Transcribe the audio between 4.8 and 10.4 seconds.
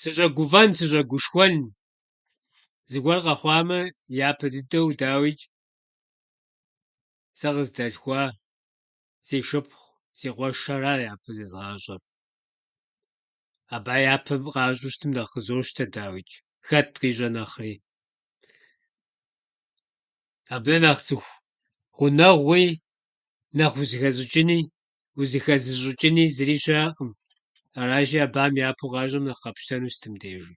дауичӏ, сэ къыздалъхуа си шыпхъу, си